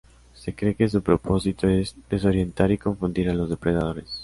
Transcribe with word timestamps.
Se 0.33 0.55
cree 0.55 0.73
que 0.73 0.89
su 0.89 1.03
propósito 1.03 1.67
es 1.67 1.95
desorientar 2.09 2.71
y 2.71 2.79
confundir 2.79 3.29
a 3.29 3.35
los 3.35 3.51
depredadores. 3.51 4.19